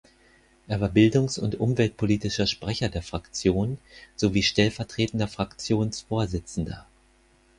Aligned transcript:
Er 0.67 0.81
war 0.81 0.89
bildungs- 0.89 1.37
und 1.37 1.59
umweltpolitischer 1.59 2.47
Sprecher 2.47 2.89
der 2.89 3.03
Fraktion 3.03 3.77
sowie 4.15 4.41
stellvertretender 4.41 5.27
Fraktionsvorsitzender. 5.27 6.87